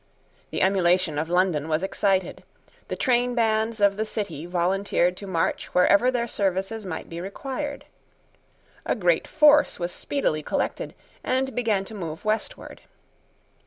[0.49, 2.41] The emulation of London was excited.
[2.87, 7.85] The trainbands of the City volunteered to march wherever their services might be required.
[8.83, 12.81] A great force was speedily collected, and began to move westward.